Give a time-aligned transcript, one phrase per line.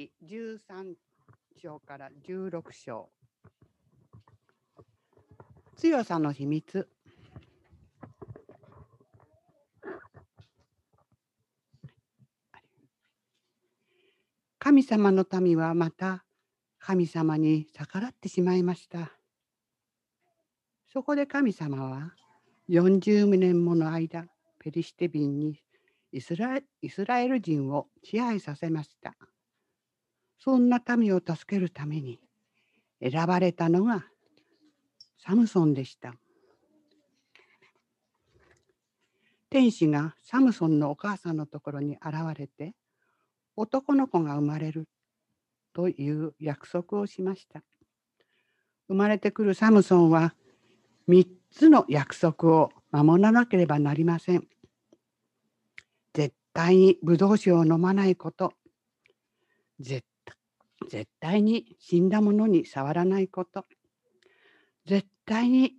[0.00, 0.94] 四ひき13
[1.60, 3.10] 章から16章。
[5.76, 6.88] 強さの秘密。
[14.58, 16.24] 神様の民はまた
[16.78, 19.12] 神様に逆らってしまいました。
[20.92, 22.14] そこで神様は
[22.70, 24.26] 40年もの間、
[24.58, 25.60] ペリシテ人に
[26.12, 29.14] イスラエル人を支配させました。
[30.42, 32.18] そんな民を助けるために
[33.00, 34.06] 選ばれたのが
[35.18, 36.14] サムソンでした。
[39.50, 42.74] 天使がサムソンのお母さんのところに現れて
[43.54, 44.88] 男の子が生まれる
[45.74, 47.62] という約束をしました。
[48.88, 50.34] 生まれてくるサムソンは
[51.08, 54.48] 3つの約束を守らなければなりません。
[56.14, 58.54] 絶対にブドウ酒を飲まないこと。
[59.78, 60.06] 絶
[60.88, 63.66] 絶対に死んだものに触らないこと。
[64.86, 65.74] 絶対に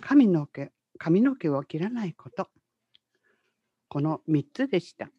[0.00, 2.48] 髪の毛髪の毛を切らないこと。
[3.88, 5.10] この3つでした。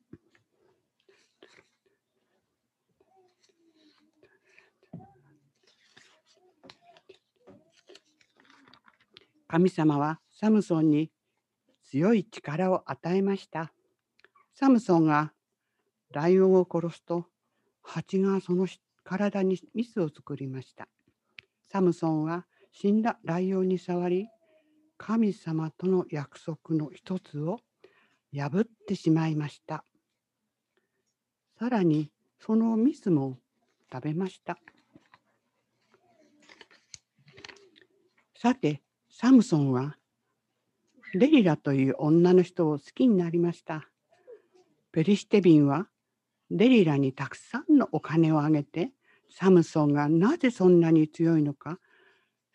[9.47, 11.09] 神様はサムソンに
[11.85, 13.71] 強い力を与えました。
[14.53, 15.31] サムソンが
[16.11, 17.27] ライオンを殺すと
[17.81, 18.67] 蜂がその
[19.07, 20.89] 体にミスを作りました。
[21.71, 24.27] サムソンは死んだライオンに触り
[24.97, 27.59] 神様との約束の一つを
[28.35, 29.85] 破ってしまいました。
[31.57, 33.39] さらにそのミスも
[33.91, 34.57] 食べました。
[38.35, 39.95] さて、サムソンは
[41.13, 43.89] デリラという女の人を好きになりました。
[44.91, 45.87] ペリシテビンは
[46.51, 48.91] デリラにたくさんのお金をあげて
[49.29, 51.79] サムソンがなぜそんなに強いのか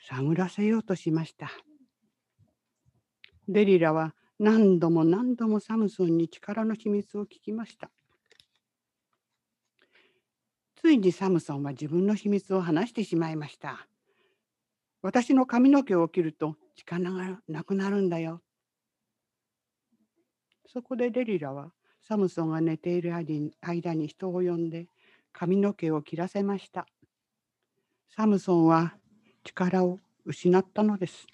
[0.09, 1.51] 探らせようとしました。
[3.49, 7.91] デリラは何度も何度もサムソンに力の秘密を聞きました。
[10.77, 13.87] ついにサムソンは自分の秘密を話してしまいました。
[15.01, 18.43] 私の髪の毛を切ると力がなくなるんだよ。
[20.67, 24.89] そこでデリラはサムソンが寝ている間に人を呼んで
[25.33, 26.87] 髪の毛を切らせました。
[28.15, 28.95] サムソンは
[29.45, 31.27] 力を失ったのです。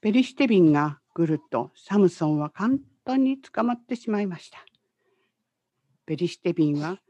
[0.00, 4.64] ペリシテビンが来るとサムソンは簡単に捕まってしまいました。
[6.06, 7.00] ペリシテビンは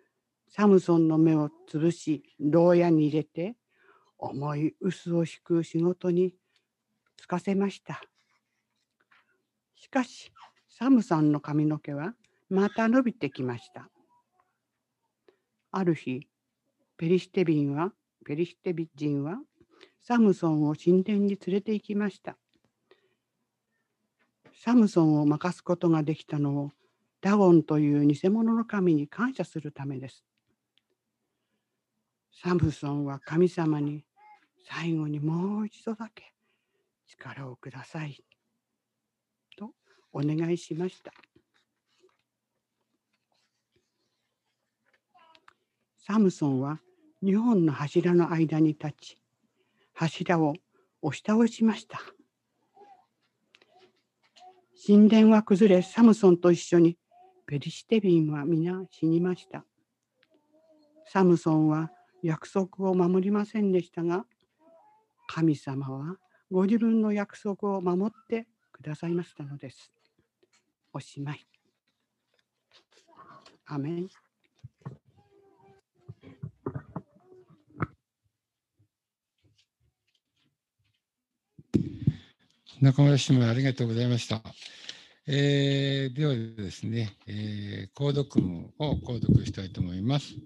[0.49, 3.57] サムソンの目を潰し牢屋に入れて
[4.17, 6.35] 重い臼を引く仕事に
[7.23, 8.01] 就かせました。
[9.77, 10.33] しかし
[10.69, 12.15] サムソンの髪の毛は
[12.51, 13.91] また伸びてきました。
[15.71, 16.27] ある日
[16.97, 17.93] ペリシテビンは
[18.25, 19.39] ペリシテビ人は
[20.01, 22.37] サムソンを神殿に連れて行きました。
[24.55, 26.71] サムソンを任すことができたのを
[27.21, 30.25] ダゴンという偽物の神に感謝するためです。
[32.33, 34.05] サムソンは神様に
[34.69, 36.33] 最後にもう一度だけ
[37.07, 38.23] 力をください
[39.57, 39.71] と
[40.13, 41.13] お願いしました。
[46.11, 46.81] サムソンは
[47.23, 49.19] 日本の柱の間に立ち
[49.93, 50.55] 柱を
[51.03, 52.01] 押し倒しました。
[54.87, 56.97] 神殿は崩れサムソンと一緒に
[57.47, 59.67] ペリシテビンは皆死にました。
[61.05, 61.91] サムソンは
[62.23, 64.25] 約束を守りませんでしたが
[65.27, 66.17] 神様は
[66.51, 69.93] ご自分の約束を守ってくださいましたのです。
[70.95, 71.47] おしまい。
[73.67, 74.09] アメン。
[82.81, 84.41] 中村氏もありがとうございました。
[85.27, 90.37] えー、ではですね、えー、購読文を購読したいと思います。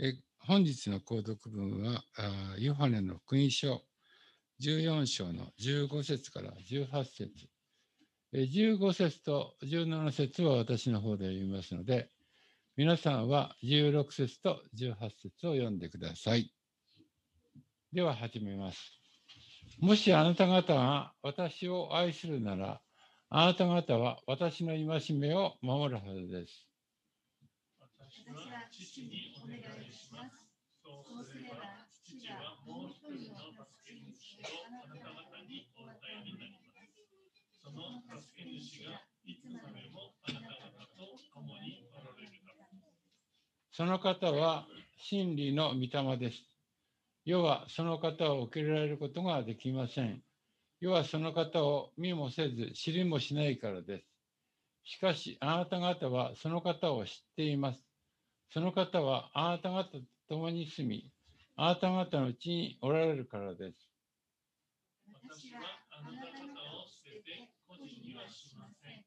[0.00, 3.82] え本日の購読文は、あヨハネの福音書
[4.62, 7.30] 14章の15節から18節
[8.32, 12.08] え15節と17節は私の方で読みますので、
[12.78, 16.50] 皆さんは16節と18節を読んでください。
[17.92, 19.01] では始めます。
[19.80, 22.80] もしあなた方が私を愛するなら、
[23.30, 26.66] あなた方は私の戒めを守るはずです。
[43.74, 43.86] その方。
[43.86, 44.66] その方は
[44.98, 46.51] 真理の御霊です。
[47.24, 50.22] 世はその方を受け入れられることができません。
[50.80, 54.04] 世はその方を見もせず知りもしないからです。
[54.84, 57.80] しかし、あなた方はその方を知っています。
[58.50, 61.12] その方はあなた方と共に住み、
[61.54, 63.88] あなた方のうちにおられるからです。
[65.06, 65.60] 私は
[65.92, 69.04] あなた方を捨てて個人にはしません。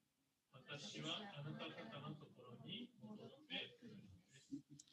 [0.53, 4.85] 私はあなた方のところに戻ってくるのです。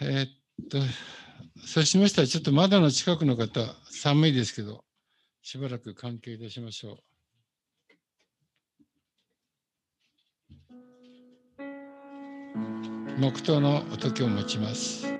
[0.00, 0.78] えーっと、
[1.74, 4.84] そうしましたら、ちょっと窓の近くの方、寒いですけど、
[5.42, 7.00] しばらく関係いたしましょ
[11.58, 13.20] う。
[13.20, 15.13] 黙祷のお時を持ちます。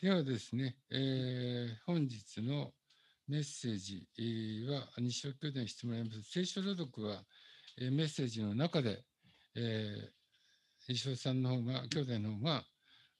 [0.00, 2.72] ではですね、えー本日の
[3.28, 6.22] メッセージえーは西尾兄弟にしてもらいます。
[6.30, 7.22] 聖書朗読は、
[7.80, 9.04] えーメッセージの中で、
[9.56, 10.08] えー
[10.88, 12.64] 西尾さんの方が、兄弟の方が、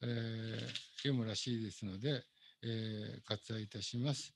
[0.03, 0.61] えー
[0.99, 2.23] 読むらしいですので、
[2.62, 4.35] えー割愛いたします。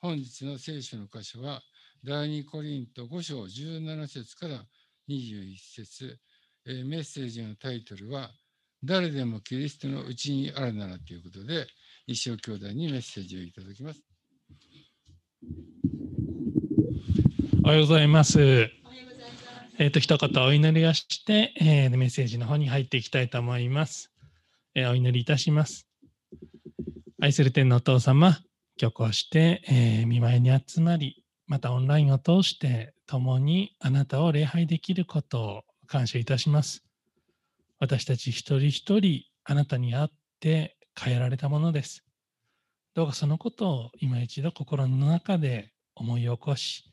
[0.00, 1.60] 本日の聖書の箇所は、
[2.04, 4.64] 第2コリント5章17節から
[5.08, 6.18] 21節、
[6.66, 8.30] えーメッセージのタイトルは、
[8.82, 11.66] 誰でもキリストのうちにあるならということで、
[12.12, 14.02] 西尾兄弟にメッセージをいただきます。
[17.64, 18.68] おはようございます。
[19.78, 24.10] えっ、と、一言お祈りをして、えーメッセージの方に入っていきたいと思います。
[24.74, 25.86] えーお祈りいたします。
[27.20, 28.38] 愛する天のお父様、
[28.76, 36.82] 今日こうして、えー見舞いに集まり、またオンラインを通して共にあなたを礼拝できることを感謝いたします。
[37.78, 40.08] 私たち一人一人あなたに会っ
[40.40, 42.04] て変えられたものです。
[42.94, 46.92] どうかそのことを今一度心の中で思い起こし、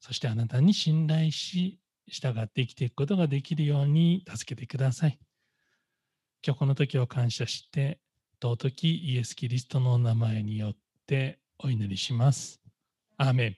[0.00, 1.78] そしてあなたに信頼し、
[2.08, 5.18] 従って生きていくことができるように助けてください。
[6.44, 8.00] 今日この時を感謝して、
[8.42, 12.60] 尊きイエス・キリストのお名前によってお祈りします。
[13.16, 13.56] アーメン。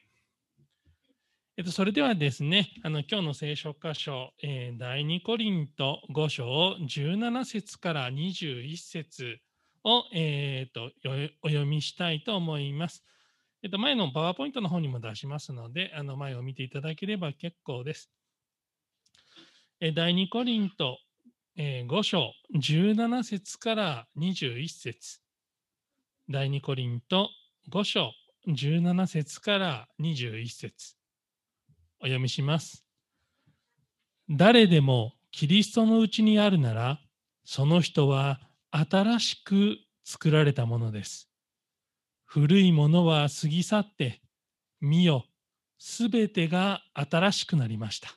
[1.56, 6.44] えっと、それではですね、あの今日の聖書箇所、えー第2コリント5章
[6.80, 9.38] 17節から21節
[9.84, 13.04] を、えーとよお読みしたいと思います。
[13.62, 18.10] えっと、前のパワーポイントの方にも出しますので、あの前を見ていただければ結構です。
[19.80, 20.98] え第2コリント、
[21.56, 25.20] えー5章17節から21節
[26.28, 27.28] 第2コリント
[27.70, 28.12] 5章
[28.48, 30.94] 17節から21節
[32.00, 32.84] お読みします。
[34.28, 37.00] 誰でもキリストのうちにあるなら、
[37.44, 38.40] その人は
[38.76, 41.30] 新しく作られたものです。
[42.24, 44.20] 古いものは過ぎ去って、
[44.80, 45.26] 見よ、
[45.78, 48.08] すべてが新しくなりました。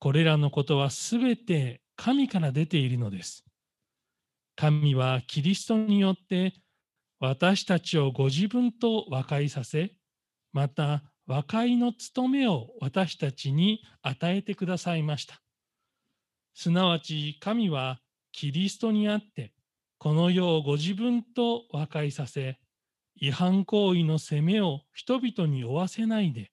[0.00, 3.44] これらのことはすべて神から出ているのです。
[4.56, 6.54] 神はキリストによって
[7.20, 9.92] 私たちをご自分と和解させ、
[10.52, 15.40] また和解の務めを私たちに与えてくださいました。
[16.52, 18.00] すなわち神は
[18.32, 19.52] キリストにあって、
[19.98, 22.58] この世をご自分と和解させ、
[23.16, 26.50] 違反行為の責めを人々に負わせないで、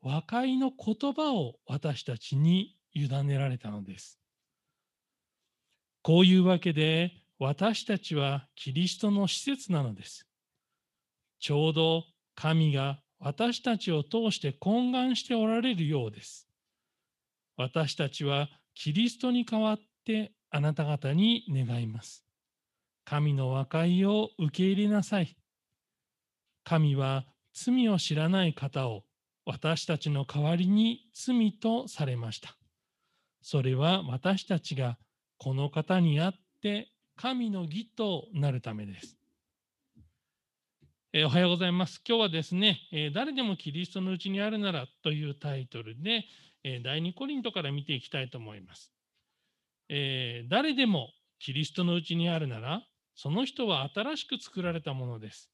[0.00, 4.18] 和解の言葉を私たちに委ねられたのです。
[6.02, 10.26] こういうわけで、私たちはキリストの施設なのです。
[11.40, 16.48] ちょうど神が私たちを通して懇願しておられるようです。
[17.56, 22.24] 私たちはキリストに代わってあなた方に願います。
[23.04, 25.36] 神の和解を受け入れなさい。
[26.64, 29.04] 神は罪を知らない方を
[29.46, 32.56] 私たちの代わりに罪とされました。
[33.40, 34.98] それは私たちが
[35.38, 39.16] この方にあって神の義となるためです。
[41.14, 42.02] え、おはようございます。
[42.06, 46.26] 今日はですね、え、誰でもキリストのうちにあるならというタイトルで、
[46.62, 48.92] え、第2コリントから見ていきたいと思います。
[49.88, 52.82] え誰でもキリストのうちにあるなら、
[53.14, 55.50] その人は新しく作られたものです。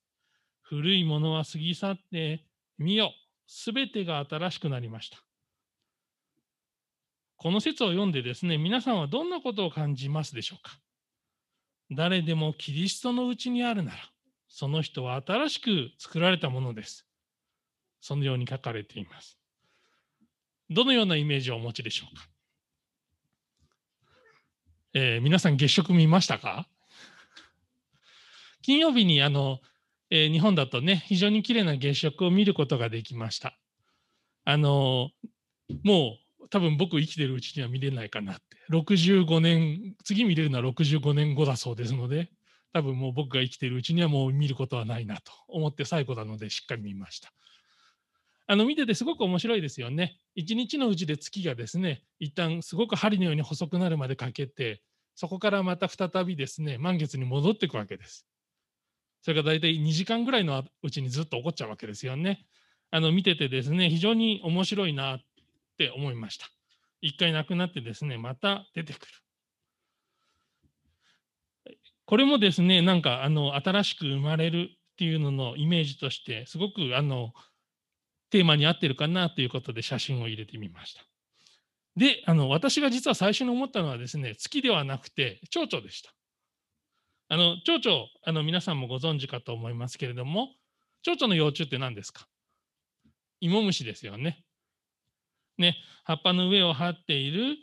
[0.63, 2.45] 古いものは過ぎ去って、
[2.79, 3.13] 見よ、
[3.47, 5.19] すべてが新しくなりました。
[7.37, 10.79] この説を読んでですね、皆さんはどんなことを感じますでしょうか？
[11.91, 13.99] 誰でもキリストのうちにあるなら、
[14.49, 17.07] その人は新しく作られたものです。
[18.01, 19.39] そのように書かれています。
[20.71, 22.27] どのようなイメージをお持ちでしょうか、
[24.97, 26.69] えー、皆さん月食見ましたか？
[28.63, 29.59] 金曜日にあの、
[30.09, 33.59] えー、日本だとね、非常に綺麗な月食を見ることができました。
[34.45, 35.11] あの
[35.83, 38.43] もう多分僕生きてるうちには見れないかなって。
[38.71, 42.31] 65年、次見れるのは65年後だそうですので、
[42.73, 47.33] 多分もう僕が生きてるうちにはもう見ることはないなと思って最後なのでしっかり見ました。
[48.47, 50.19] あの見ててすごく面白いですよね。
[50.35, 54.83] 一日のうちで月がですね、一旦すごく針のように細くなるまでかけて、
[55.15, 58.27] そこからまた再びですね、満月に戻っていくわけです。
[59.23, 62.45] それが大体2時間ぐらいのうちにずっと起こっちゃうわけですよね。
[62.91, 65.21] あの見ててですね、非常に面白いなっ
[65.79, 66.47] て思いました。
[67.01, 69.13] 一回なくなってですね、また出てくる。
[72.05, 77.33] これもですね、なんかあの新しく生まれるっていうののイメージとして、すごくあの
[78.31, 81.03] テーマに合ってるかなということで写真を入れてみました。
[81.97, 86.13] で、あの私が実は最初に思ったのはですね、月ではなくて蝶々でした。
[87.29, 90.49] あの蝶々あの皆さんもご存知かと思いますけれども、
[91.03, 92.27] 蝶々の幼虫って何ですか？
[93.41, 94.45] 芋虫ですよね。
[95.57, 97.57] ね、葉っぱの上を張っている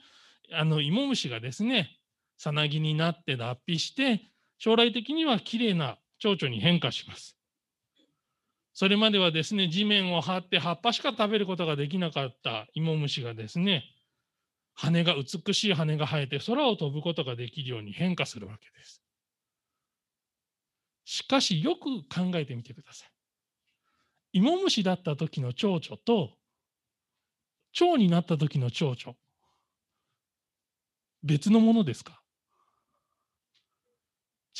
[0.53, 1.97] あの芋虫がですね、
[2.37, 4.21] さなぎになって脱皮して、
[4.57, 7.37] 将来的にはきれいな蝶々に変化します。
[8.73, 13.83] それまではですね、地面を張って葉っぱしか食べることができなかった芋虫がですね、
[14.73, 19.03] 羽が美しい羽が生えて空を飛ぶことができるように変化するわけです。
[21.03, 23.11] しかしよく考えてみてください。
[24.33, 26.37] 芋虫だった時の蝶々と
[27.73, 29.17] 蝶になった時の蝶々
[31.23, 32.21] 別のものですか？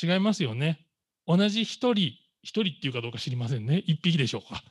[0.00, 0.86] 違いますよね。
[1.26, 3.82] 同じ一人、一人っていうかどうか知りませんね。
[3.86, 4.62] 一匹でしょうか。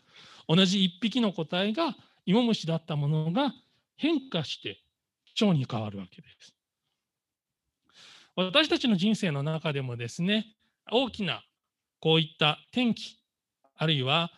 [0.48, 3.54] 同じ一匹の個体が芋虫だったものが
[3.96, 4.80] 変化して
[5.34, 6.54] 蝶に変わるわけです。
[8.36, 10.48] 私たちの人生の中でもですね、
[10.92, 11.44] 大きな
[12.00, 13.20] こういった転機、
[13.76, 14.32] あるいは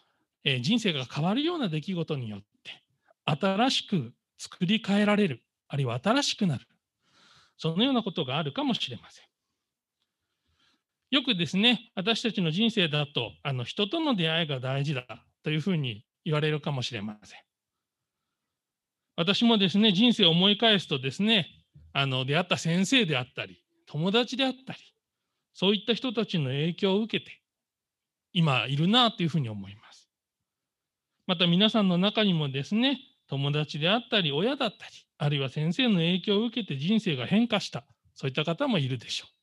[0.62, 2.84] 人生が変わるような出来事によって、
[3.26, 6.68] 新しく作り変えられる、あるいは新しくなる、
[7.58, 9.26] そのようなことがあるかもしれません。
[11.14, 15.06] よくですね、私たちの人生だと、あの人との出会いが大事だ
[15.44, 17.40] というふうに言われるかもしれません。
[19.16, 21.50] 私もですね、人生を思い返すとですね、
[21.92, 24.80] あの出会った先生であったり、友達であったり、
[25.54, 27.44] そういった人たちの影響を受けて、
[28.32, 30.10] 今いるなというふうに思います。
[31.28, 32.98] また皆さんの中にもですね、
[33.30, 39.43] 友達であったり、親だったり、あるいは先生の影響を受けて人生が変化した、そういった方もいるでしょう。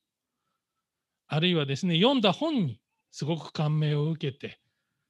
[1.33, 4.59] あるいはですね、読んだ本にすごく感銘を受けて、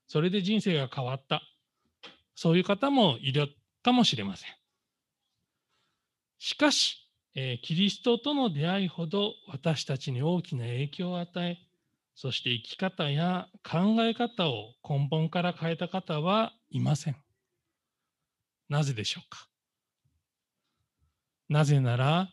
[0.08, 1.42] それで人生が変わった、
[2.36, 3.50] そういう方もいる
[3.82, 4.52] かもしれません。
[6.38, 11.58] しかし、えー、キリストとの出会いほど私たちに大きな影響を与え、
[12.14, 17.16] そして生き方や考え方を根本から変えた方はいません。
[18.70, 19.48] なぜでしょうか？
[21.50, 22.30] なぜなら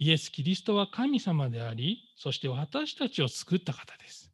[0.00, 4.32] イエス・キリストは神様であり、そして私たちを作った方です。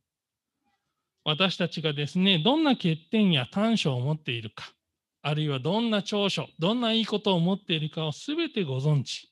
[1.24, 4.72] 私たちがですね、どんな欠点や短所を持っているか、
[5.22, 9.28] あるいはどんな長所、どんないいことを持っているかを全てご存知。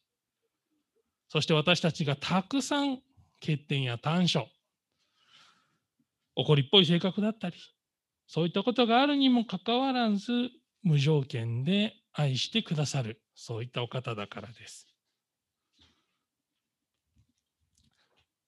[1.28, 2.96] そして私たちがたくさん
[3.40, 4.48] 欠点や短所、
[6.34, 7.54] 怒りっぽい性格だったり、
[8.26, 10.50] そういったことがあるにもかかわらず、
[10.82, 14.93] 無条件で愛してくださる、そういったお方だからです。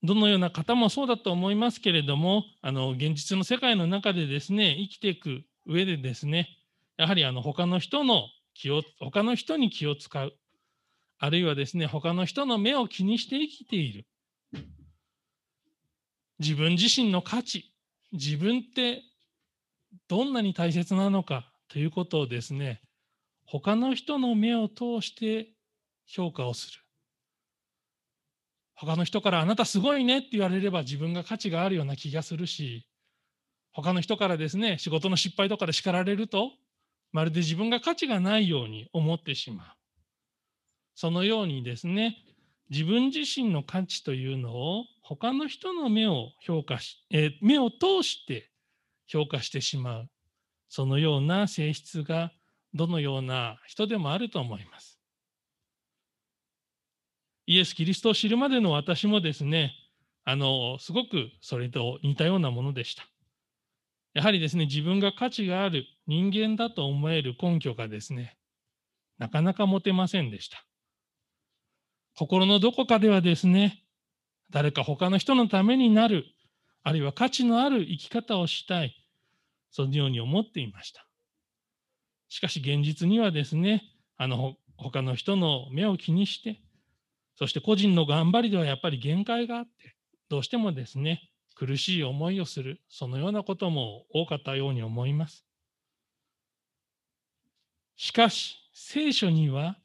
[0.06, 6.48] どのような方もそうだと思いますけれども、あの現実の世界の中でですね、生きていく上でですね、
[6.96, 10.32] やはりあの他の人の気を、他の人に気を使う、
[11.18, 14.06] あるいはですね、他の人の目を気にして生きている。
[16.38, 17.72] 自分自身の価値、
[18.12, 19.02] 自分って
[20.08, 22.80] どんなに大切なのかということをですね、
[23.44, 25.52] 他の人の目を通して
[26.06, 26.85] 評価をする。
[28.76, 32.86] 他の人からあなたすごいねって言われれば自分が価値があるような気がするし、
[33.72, 36.52] 他の人からですね、仕事の失敗とかで叱られると、
[37.12, 39.66] まるで自分が価値がないように思ってしまう。
[40.94, 42.16] そのようにですね、
[42.68, 48.50] 自分自身の価値というのを他の人の目を評価し、え目を通して
[49.06, 50.10] 評価してしまう。
[50.68, 52.32] そのような性質が
[52.74, 54.95] どのような人でもあると思います。
[57.46, 59.72] イエス・キリストを知るまでの私もですね、
[60.24, 63.04] あの、すごくそれと似たようなものでした。
[64.14, 68.36] やはりですね、自分が価値がある人間だと思える根拠がですね、
[69.18, 70.64] なかなか持てませんでした。
[72.16, 73.84] 心のどこかではですね、
[74.50, 76.24] 誰か他の人のためになる、
[76.82, 78.96] あるいは価値のある生き方をしたい、
[79.70, 81.06] そのように思っていました。
[82.28, 83.82] しかし現実にはですね、
[84.16, 86.60] あの他の人の目を気にして、
[87.36, 89.94] そして個人の頑張りではやっぱり限界があって、
[90.28, 95.44] どうしてもですね、苦しい思いをする、そのようなことも多かったように思います。
[97.96, 99.78] しかし、聖書には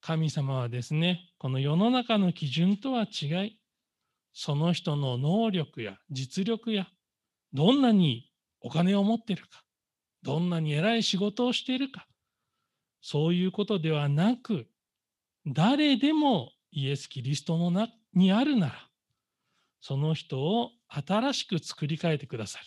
[0.00, 3.58] 神様はですね、この世の中の基準とは違い、
[4.32, 6.88] その人の能力や実力や、
[7.52, 9.64] どんなにお金を持っているか、
[10.22, 12.06] どんなに偉い仕事をしているか、
[13.00, 14.68] そういうことではなく、
[15.46, 18.74] 誰でもイエス・キリストの中にあるなら、
[19.80, 22.66] その人を新しく作り変えてくださる。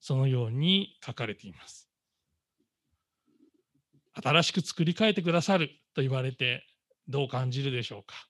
[0.00, 1.88] そのように書かれています。
[4.22, 6.66] 新しく作り変えてくださると言われて
[7.08, 8.28] どう感じるでしょうか。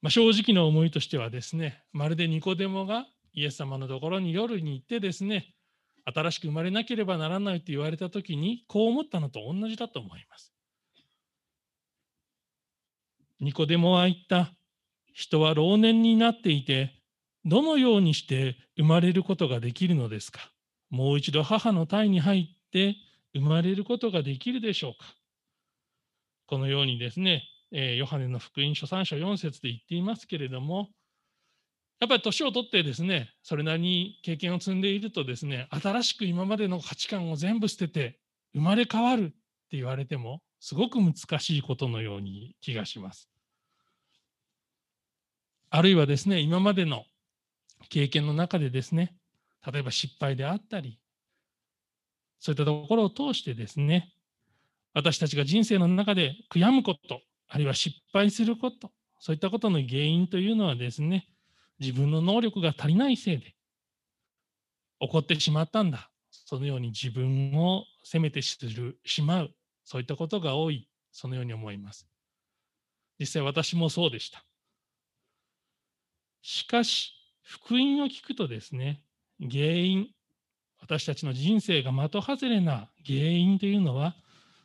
[0.00, 5.54] まあ、正直な思いとしてはですね、まるでニコデモがイエス様のところに夜に行ってですね、
[6.12, 10.51] 新しく生まれなければならないと言われたときに、こう思ったのと同じだと思います。
[13.42, 14.52] ニコデモは言った。
[15.12, 16.94] 人は老年になっていて、
[17.44, 20.52] どのようにして生まれることができるのですか？
[20.90, 22.94] もう一度母の体に入って
[23.34, 25.12] 生まれることができるでしょうか？
[26.46, 30.90] このようにですね、え、ヨハネの福音書3章4節で言っていますけれども、
[31.98, 38.20] やっぱり年を取ってですね、それなりに経験を積んでいるとですね、新しく今までの価値観を全部捨てて
[38.54, 39.34] 生まれ変わるって
[39.72, 43.28] 言われても、すごく難しいことのように気がします。
[45.74, 47.06] あるいはですね、今までの
[47.88, 49.16] 経験の中でですね、
[49.66, 51.00] 例えば失敗であったり、
[52.40, 54.12] そういったところを通してですね、
[54.92, 61.26] 私たちが人生の中で悔やむこと、あるいは失敗すること、そういったことの原因というのはですね、
[61.80, 63.54] 自分の能力が足りないせいで
[65.00, 66.10] 起こってしまったんだ。
[66.30, 68.58] そのように自分を責めてし
[69.22, 69.54] まう、
[69.86, 72.06] そういったことが多い、そのように思います。
[73.18, 74.44] 実際私もそうでした。
[76.42, 79.02] しかし、福音を聞くとですね、
[79.40, 80.08] 原因、
[80.80, 84.16] 私たちの人生が的外れな原因というのは、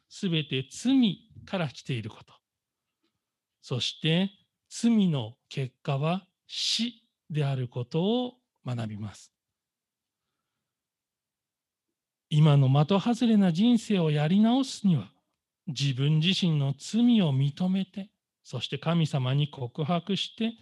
[0.09, 2.33] すべて罪から来ていること。
[3.61, 4.31] そして、
[4.69, 8.33] 罪の結果は死であることを
[8.65, 9.31] 学びます。
[12.29, 15.11] 今の的外れな人生をやり直すには、
[15.67, 18.09] 自分自身の罪を認めて、
[18.43, 20.53] そして神様に告白して、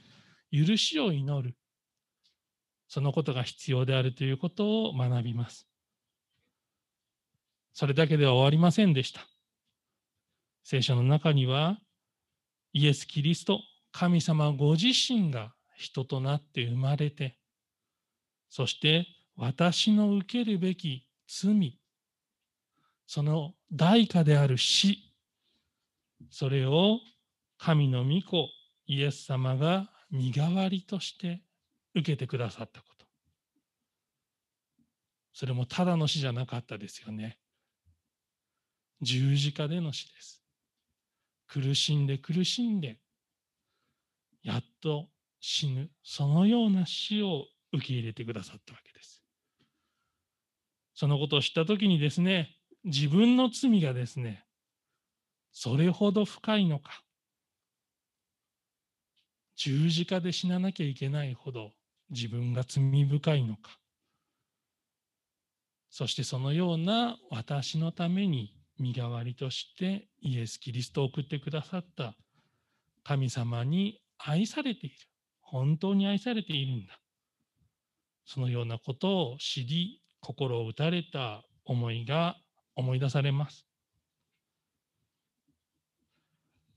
[0.52, 1.56] 許しを祈る。
[2.88, 5.68] そのことが必要であるということを学びます。
[7.74, 9.22] それだけでは終わりませんでした。
[10.64, 11.78] 聖書の中には、
[12.74, 13.60] イエス・キリスト、
[13.92, 17.38] 神様ご自身が人となって生まれて、
[18.50, 19.06] そして
[19.36, 21.80] 私の受けるべき罪、
[23.06, 25.00] その代価である死、
[26.30, 27.00] それを
[27.58, 28.50] 神の御子、
[28.88, 31.42] イエス様が身代わりとして
[31.94, 33.06] 受けてくださったこと。
[35.34, 37.38] それもただの死じゃなかったですよね。
[39.02, 40.42] 十字架での死です。
[41.48, 43.00] 苦しんで苦しんで、
[44.44, 49.24] やっと死ぬ、そのような死を受け入れてくださったわけです。
[50.94, 54.46] そのことを知ったときにですね、自分の罪がですね、
[55.52, 57.05] それほど深いのか、
[59.56, 61.72] 十字架で死ななきゃいけないほど
[62.10, 63.80] 自分が罪深いのか、
[65.90, 72.16] そしてそのような私のために身代わりとしてイエス・キリストを送ってくださった
[73.04, 74.96] 神様に愛されている。
[75.40, 77.00] 本当に愛されているんだ。
[78.26, 82.36] そのようなことを知り、心を打たれた思いが
[82.76, 83.66] 思い出されます。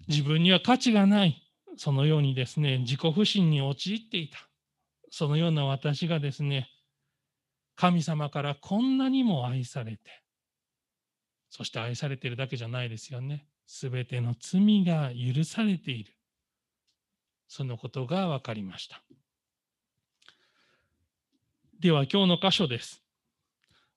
[0.06, 1.47] 自分には価値がない。
[1.78, 4.38] そのようにですね、自己不信に陥っていた。
[5.10, 6.68] そのような私がですね、
[7.76, 10.00] 神様からこんなにも愛されて、
[11.48, 13.46] そして愛されているだけじゃないですよね。
[13.64, 16.12] すべての罪が許されている。
[17.46, 19.00] そのことが分かりました。
[21.78, 23.00] では今日の箇所です。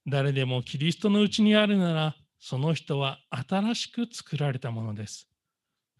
[0.05, 5.30] 誰でもキリストのうちにあるなら、その人は新しく作られたものです。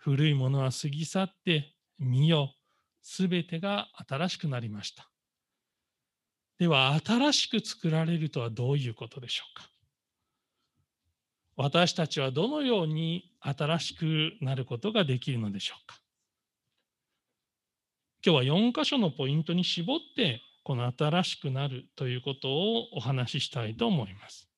[0.04, 2.56] 古いものは過ぎ去って、見よ、
[3.04, 5.08] すべてが新しくなりました。
[6.58, 9.70] では、新しく作られるとはどういうことでしょうか？
[11.56, 16.00] 私たちはどのように新しくなることができるのでしょうか？
[18.26, 24.50] 今日は4箇所のポイントに絞ってこの新しくなるということをお話ししたいと思います。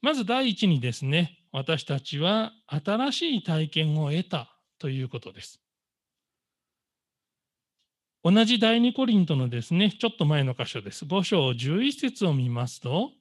[0.00, 5.60] まず第一にですね、私たちは新しい体験を得たということです。
[8.24, 11.04] 同じ第二コリントのですね、ちょっと前の箇所です。
[11.04, 13.12] 5章11節を見ますと、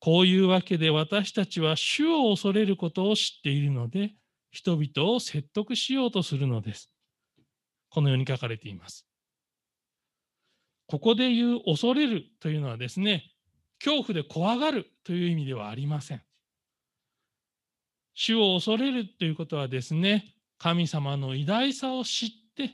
[0.00, 4.14] こういうわけで私たちは主を恐れることを知っているので、
[4.50, 6.90] 人々を説得しようとするのです。
[7.88, 9.06] このように書かれています。
[10.88, 13.30] ここで言う恐れるというのはですね、
[13.78, 16.22] 恐怖で怖がるという意味ではありません。
[18.14, 22.70] 主を恐れるということはですね、神様の偉大さを知って、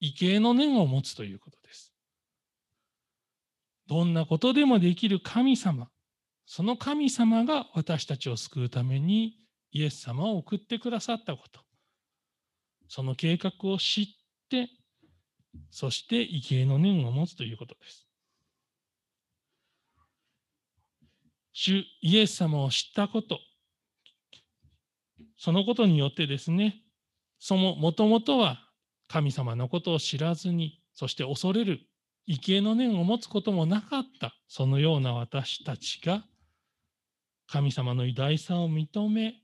[0.00, 1.92] 畏敬の念を持つということです。
[3.88, 5.88] どんなことでもできる神様、
[6.46, 9.36] その神様が私たちを救うために
[9.70, 11.60] イエス様を送ってくださったこと、
[12.88, 14.06] その計画を知っ
[14.48, 14.70] て、
[15.70, 18.06] そして畏敬の念を持つということです。
[21.52, 23.40] 主イエス様を知ったこと、
[25.38, 26.82] そのことによってですね、
[27.38, 28.58] そのもともとは
[29.06, 31.80] 神様のことを知らずに、そして恐れる、
[32.26, 36.24] 畏敬の念を持つこともなかった、そのような私たちが、
[37.46, 39.36] 神様の偉大さを認め、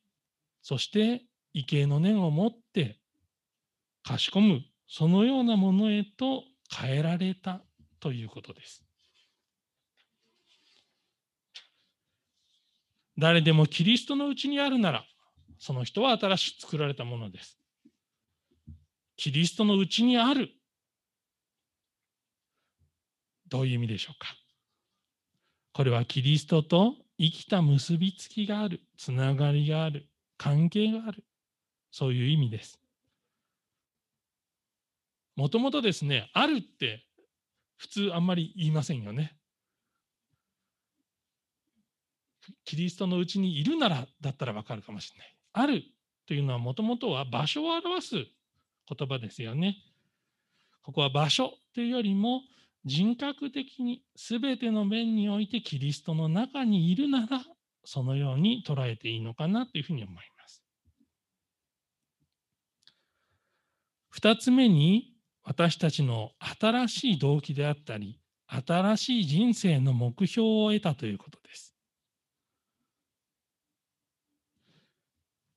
[0.62, 1.22] そして
[1.54, 2.98] 畏敬の念を持って
[4.02, 7.62] かしこむそのようなものへと変えられた
[8.00, 8.84] ということです。
[13.16, 15.04] 誰でもキリストのうちにあるなら、
[15.58, 17.58] その人は新しく作られたものです。
[19.16, 20.50] キリストのうちにある。
[23.48, 24.34] どういう意味でしょうか？
[25.72, 31.24] これはキリストと生きた結びつきがある、つながりがある、関係がある、
[31.90, 32.80] そういう意味です。
[35.36, 37.04] もともとですね、あるって
[37.76, 39.36] 普通あんまり言いませんよね。
[42.64, 45.33] キリストのうちにいるならだったらわかるかもしれない。
[45.54, 45.84] ある
[46.26, 49.76] というのはもともとは場所を表す言葉ですよね。
[50.82, 52.42] ここは場所というよりも
[52.84, 57.42] 人格的に全ての面においてキリストの中にいるなら
[57.84, 60.62] そのように捉えていいのかなというふうに思います。
[64.10, 65.14] 二つ目に
[65.44, 71.73] 私たちの新しい動機であったり、新しい人生の目標を得たということです。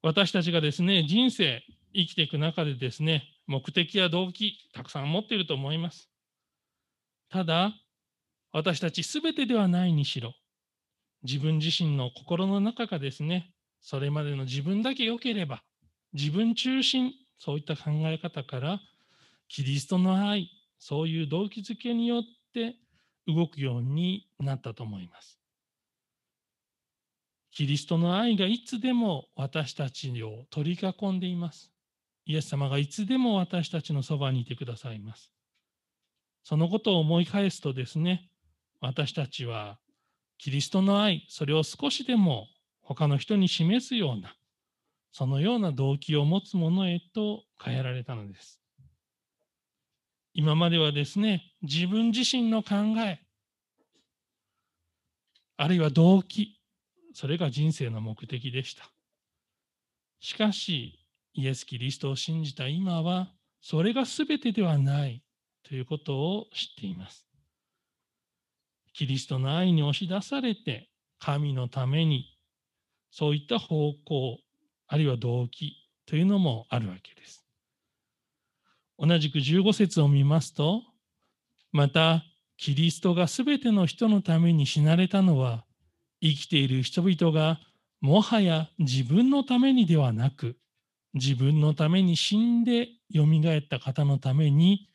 [0.02, 6.10] 私たちがですね、人生、生きていく中でですね、目的や動機、たくさん持っていると思います。
[7.30, 7.74] ただ、
[8.52, 10.34] 私たちすべてではないにしろ、
[11.24, 15.64] 自分自身の心の中がですね、それまでの自分だけ良ければ、
[16.14, 18.80] 自分中心、そういった考え方から、
[19.48, 22.76] キリストの愛、そういう動機づけによって
[23.28, 25.37] 動くようになったと思います。
[27.58, 31.72] キリストの愛がいつでも私たちを取り囲んでいます。
[32.28, 35.32] イエス様がいつでも私たちのそばにいてくださいます。
[36.44, 38.30] そのことを思い返すとですね、
[38.80, 39.80] 私たちは
[40.38, 42.46] キリストの愛、それを少しでも
[42.84, 44.36] 他の人に示すような、
[45.12, 48.62] そのような動機を持つものへと変えられたのです。
[50.36, 53.20] 今まではですね、自分自身の考え、
[55.58, 56.57] あるいは動機、
[57.18, 58.92] それが人生の目的でした。
[60.20, 61.00] しかし、
[61.34, 65.24] イエス・キリストを信じた今は、それが全てではない
[65.68, 67.26] ということを知っています。
[68.94, 72.38] キリストの愛に押し出されて、神のために、
[73.10, 74.38] そういった方向、
[74.86, 77.44] あるいは動機というのもあるわけです。
[79.00, 80.84] 同じく15節を見ますと、
[81.72, 82.24] また、
[82.58, 85.67] キリストがすべての人のために死なれたのは、
[86.22, 87.60] 生きている人々が
[88.02, 90.58] もはや自分のためにではなく、
[91.14, 94.90] 自分のために死んでよみがえった方のために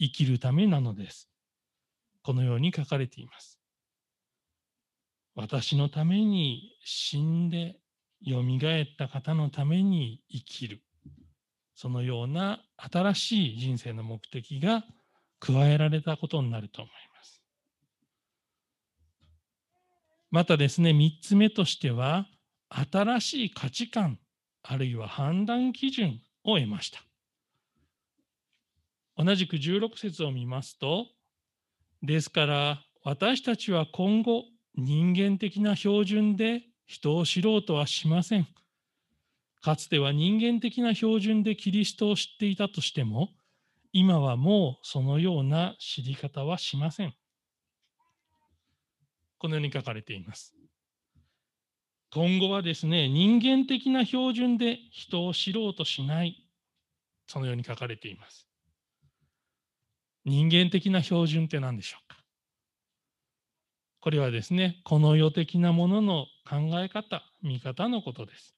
[0.00, 1.28] 生きるためなのです。
[2.22, 3.60] このように書かれています。
[5.34, 7.76] 私のために死んで
[8.20, 10.82] よみがえった方のために生きる。
[11.74, 14.84] そのような新しい人生の目的が
[15.38, 17.07] 加えられたことになると思います。
[20.30, 22.26] またですね、3つ目としては、
[22.68, 24.18] 新しい価値観、
[24.62, 27.00] あるいは判断基準を得ました。
[29.16, 31.06] 同じく16節を見ますと、
[32.02, 34.44] ですから私たちは今後
[34.76, 38.46] 人間的な標準で人を知ろうとはしません。
[39.60, 43.30] かつては人間的な標準でキリストを知っていたとしても、
[43.92, 47.14] 今はもうそのような知り方はしません。
[49.38, 50.54] このように書かれています。
[52.12, 56.44] 今後はですね、人間的な標準で人を知ろうとしない。
[57.26, 58.48] そのように書かれています。
[60.24, 62.16] 人間的な標準って何でしょうか？
[64.00, 68.56] これはですね、この世的なものの考え方、見方のことです。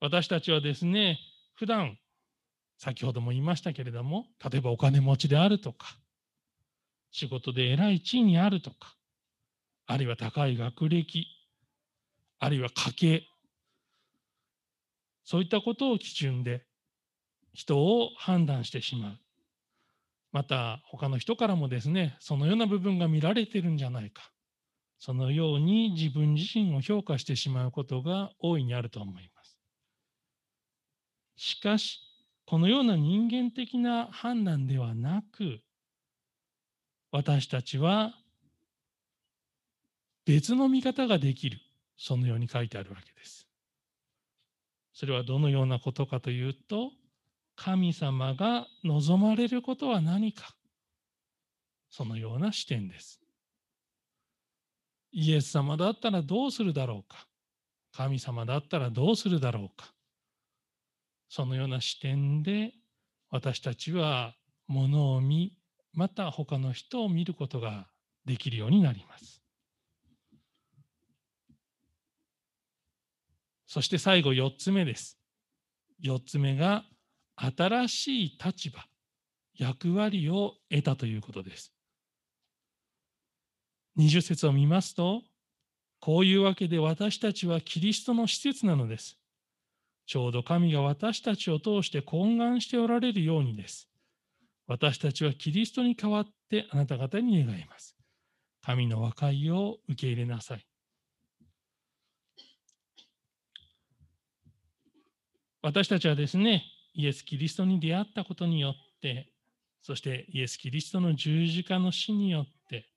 [0.00, 1.20] 私たちはですね、
[1.54, 1.98] 普段、
[2.78, 5.96] 先ほども言いましたけれども、例えばお金持ちであるとか、
[7.12, 8.96] 仕事で偉い地位にあるとか、
[9.90, 11.26] あるいは高い学歴、
[12.38, 13.22] あるいは家計、
[15.24, 16.66] そういったことを基準で
[17.54, 19.18] 人を判断してしまう。
[20.30, 24.30] また他の人からもですね、そのような部分が見られてるんじゃないか。
[24.98, 29.58] そのように自分自身を評価してしまうことが大いにあると思います。
[31.36, 31.98] しかし、
[32.44, 35.62] このような人間的な判断ではなく、
[37.10, 38.12] 私たちは
[40.28, 41.58] 別の見方ができる。
[41.96, 43.48] そのように書いてあるわけです。
[44.92, 46.90] それはどのようなことかというと、
[47.56, 50.54] 神様が望まれることは何か。
[51.88, 53.22] そのような視点です。
[55.12, 57.26] イエス様だったらどうするだろうか。
[57.96, 59.94] 神様だったらどうするだろうか。
[61.30, 62.74] そのような視点で
[63.30, 64.34] 私たちは
[64.66, 65.56] ものを見、
[65.94, 67.86] また他の人を見ることが
[68.26, 69.37] できるようになります。
[73.68, 75.18] そして最後4つ目です。
[76.02, 76.84] 4つ目が
[77.36, 78.84] 新しい立場、
[79.54, 81.72] 役割を得たということです。
[83.98, 85.22] 20節を見ますと、
[86.00, 89.18] こういうわけで私たちはキリストの施設なのです。
[90.06, 93.90] ちょうど神が私たちを通して懇願しておられるようにです。
[94.66, 97.96] 私たちはキリストに代わってあなた方に願います。
[98.62, 100.67] 神の和解を受け入れなさい。
[105.62, 109.32] 私たちはですね、イエス・キリストに出会ったことによって、
[109.82, 112.88] そしてイエス・キリストの十字架の死によって、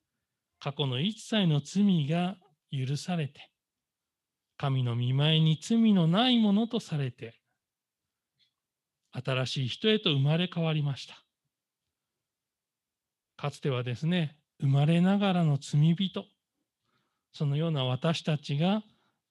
[0.60, 2.38] 過去の一切の罪が
[2.72, 3.50] 許されて、
[4.58, 7.40] 神の見前に罪のないものとされて、
[9.12, 11.16] 新しい人へと生まれ変わりました。
[13.38, 16.26] かつてはですね、生まれながらの罪人、
[17.34, 18.84] そのような私たちが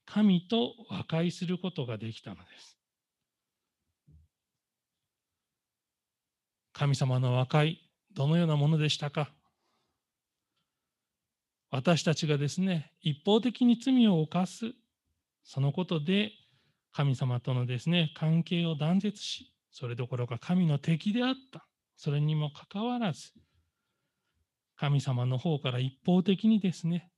[0.05, 2.80] 神と和解することができたのです。
[6.73, 7.81] 神様の和解、
[8.15, 9.33] どのようなものでしたか？
[11.71, 14.73] 私たちがですね、一方的に罪を犯す、
[15.45, 16.33] そのことで
[16.93, 21.67] 神様とのですね、関係を断絶し、それどころか神の敵であった。
[21.97, 23.33] それにもかかわらず、
[24.77, 27.11] 神様の方から一方的にですね、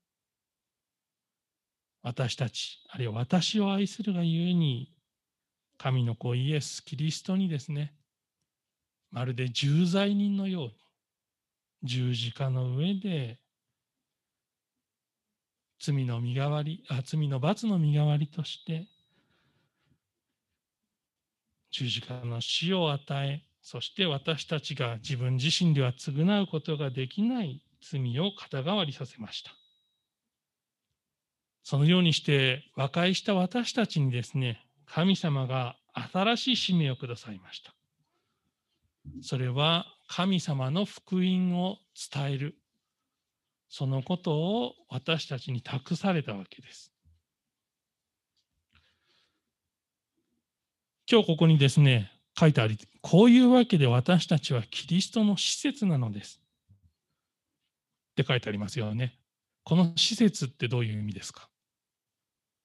[2.02, 4.92] 私たち、あるいは私を愛するがゆえに、
[5.78, 7.94] 神の子イエス・キリストにですね、
[9.12, 10.74] まるで重罪人のように
[11.84, 13.38] 十字架の上で
[15.80, 18.86] 罪の身代わりあ罪の罰の身代わりとして
[21.70, 29.52] 十字架の死を与えそして私たちが自分自身では償うことができない罪を肩代わりさせました。
[31.64, 35.76] そのようにして和解した私たちにですね、神様が
[36.12, 37.72] 新しい使命をくださいました。
[39.20, 41.78] それは神様の福音を
[42.12, 42.56] 伝える。
[43.68, 46.92] そのことを私たちに託されたわけです。
[51.10, 56.40] 今日ここにですね、書いてあり、こういうわけで私たちはキリストの施設なのです。
[58.12, 59.18] って書いてありますよね。
[59.64, 61.48] この施設ってどういう意味ですか？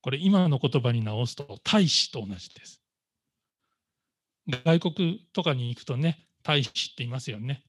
[0.02, 2.82] これ今の言葉に直すと大使と同じです。
[4.48, 7.64] 外国とかに行くとね、大使って言いますよね。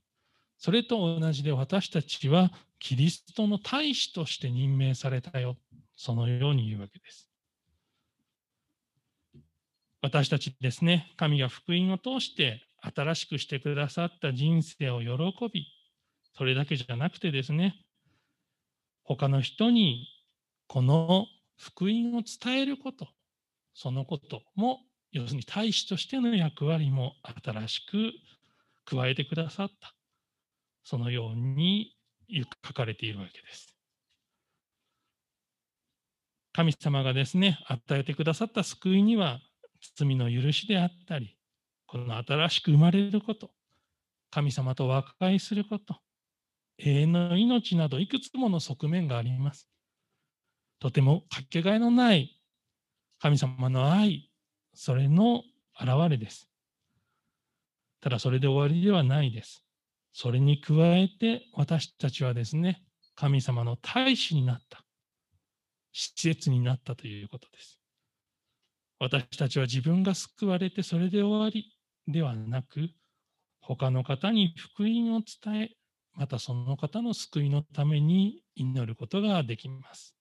[0.58, 5.56] それと同じで私たちはキリストの大使として任命されたよ。
[5.96, 7.28] そのように言うわけです。
[10.00, 15.66] 私たちですね、神が福音を通して新しくしてくださった人生を喜び、
[16.36, 17.74] それだけじゃなくてですね、
[19.02, 20.06] 他の人に
[20.68, 23.08] この福音を伝えること、
[23.74, 24.80] そのことも、
[25.12, 28.12] 要するに大使としての役割も新しく
[28.84, 29.94] 加えてくださった。
[30.84, 31.96] そのように
[32.66, 33.74] 書かれているわけです。
[36.52, 39.40] 神様がですね、与えてくださった救いには、
[39.96, 41.36] 罪の許しであったり、
[41.86, 43.50] この新しく生まれること、
[44.30, 45.96] 神様と和解すること、
[46.78, 49.68] 永遠の命などいくつもの側面があります。
[50.80, 52.40] とてもかけがえのない
[53.20, 54.27] 神様の愛、
[54.80, 55.42] それの
[55.80, 56.48] 表れです。
[58.00, 59.64] ただそれで終わりではないです。
[60.12, 62.84] それに加えて私たちはですね、
[63.16, 64.84] 神様の大使になった、
[65.92, 67.80] 施設になったということです。
[69.00, 72.90] 私たちは自分が救われてそれで終わりではなく、
[73.60, 75.70] 他の方に福音を伝え、
[76.14, 80.14] またその方の救いのために祈ることができます。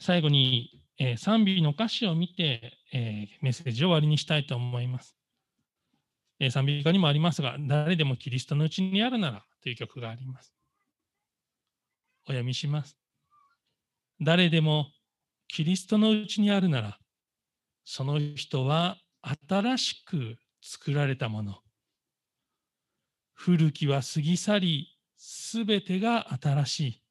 [0.00, 5.16] 最後に、えー、賛美の歌詞を見て、えー、メッセージを終わりにしたいと思います。
[6.38, 10.52] えー、賛美歌にもありますが、誰でもキリストのうちにあるならという曲があります。
[12.24, 12.98] お読みします。
[14.20, 14.88] 誰でも
[15.48, 16.98] キリストのうちにあるなら、
[17.82, 18.98] その人は
[19.48, 21.60] 新しく作られたもの。
[23.32, 27.02] 古きは過ぎ去り、すべてが新しい。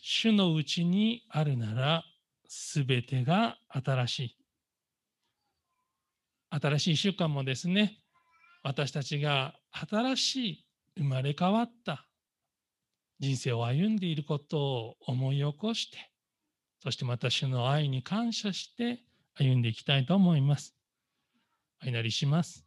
[0.00, 2.02] 主のうちにあるなら、
[2.48, 4.36] すべてが新しい。
[6.50, 8.00] 新しい習慣もですね、
[8.62, 12.06] 私たちが新しい生まれ変わった
[13.20, 15.98] 人生を歩んでいることを思い起こして、
[16.82, 20.74] そしてまた主の愛に感謝して歩んでいきたいと思います。
[21.82, 22.64] お祈りします。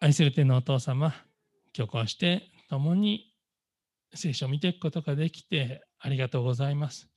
[0.00, 1.14] 愛する天のお父様、
[1.74, 3.32] 今日こうして共に
[4.12, 7.11] 聖書を見ていくことができてありがとうございます。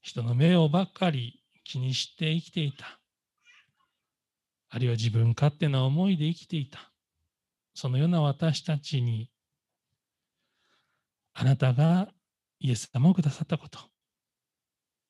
[0.00, 2.98] 人の目をばっかり気にして生きていた。
[4.70, 6.92] あるいは自分勝手な思いで生きていた。
[7.74, 9.30] そのような私たちに、
[11.34, 12.08] あなたが
[12.58, 13.78] イエス様をくださったこと。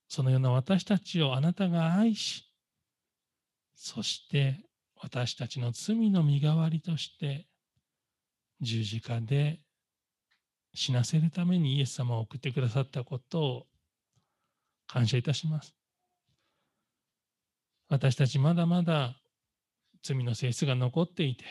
[0.09, 2.51] そのような私たちをあなたが愛し、
[3.75, 4.61] そして
[5.01, 7.47] 私たちの罪の身代わりとして
[8.61, 9.61] 十字架で
[10.75, 13.67] 死なせるためにイエス様を送ってくださったことを
[14.89, 15.75] 感謝いたします。
[17.89, 19.17] 私たちまだまだ
[20.03, 21.45] 罪の性質が残っていて、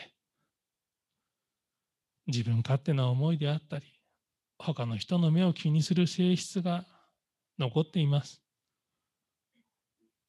[2.26, 3.86] 自分勝手な思いであったり、
[4.58, 6.84] 他の人の目を気にする性質が
[7.58, 8.42] 残っています。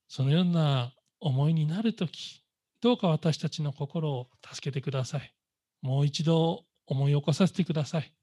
[0.08, 2.44] そのような思いになるとき、
[2.82, 5.34] どうか私たちの心を助けてください。
[5.82, 8.14] もう一度思い起こさせてください。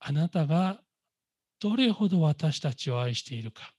[0.00, 0.80] あなたが
[1.64, 3.72] どれほど私たちを愛しているか。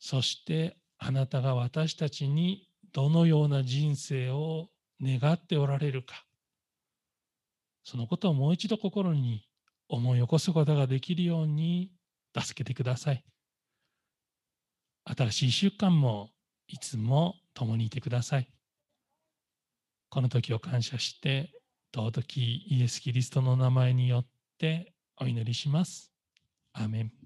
[0.00, 4.68] そしてあなたが私たちにどのような人生を
[5.00, 6.26] 願っておられるか。
[7.84, 9.46] そのことをもう一度心に
[9.88, 11.92] 思い起こすことができるように
[12.36, 13.24] 助けてください。
[15.04, 16.30] 新しい習慣も
[16.66, 18.48] いつも共にいてください。
[20.08, 21.52] この時を感謝して、
[21.94, 24.26] 尊きイエス・キリストの名前によっ
[24.58, 26.12] てお祈りします。
[26.72, 27.21] アーメン。